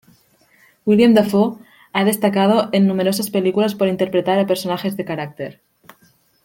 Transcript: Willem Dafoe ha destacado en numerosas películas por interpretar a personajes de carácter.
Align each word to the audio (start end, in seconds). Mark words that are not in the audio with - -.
Willem 0.87 1.13
Dafoe 1.13 1.59
ha 1.93 2.03
destacado 2.03 2.69
en 2.71 2.87
numerosas 2.87 3.29
películas 3.29 3.75
por 3.75 3.87
interpretar 3.87 4.39
a 4.39 4.47
personajes 4.47 4.97
de 4.97 5.05
carácter. 5.05 5.61